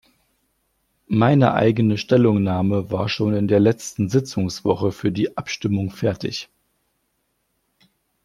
[1.09, 6.49] Meine eigene Stellungnahme war schon in der letzten Sitzungswoche für die Abstimmung fertig.